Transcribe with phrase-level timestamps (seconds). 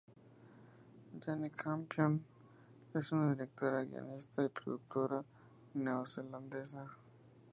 [1.23, 2.25] Jane Campion
[2.95, 5.23] es una directora, guionista y productora
[5.75, 6.87] neozelandesa.